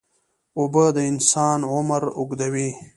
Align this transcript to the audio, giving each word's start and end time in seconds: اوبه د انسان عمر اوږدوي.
اوبه 0.59 0.85
د 0.95 0.97
انسان 1.11 1.59
عمر 1.73 2.03
اوږدوي. 2.19 2.69